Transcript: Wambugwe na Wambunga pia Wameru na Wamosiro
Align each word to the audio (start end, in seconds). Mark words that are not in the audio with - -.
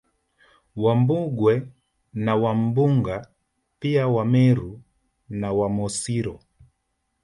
Wambugwe 0.83 1.67
na 2.13 2.35
Wambunga 2.35 3.27
pia 3.79 4.07
Wameru 4.07 4.81
na 5.29 5.51
Wamosiro 5.53 6.39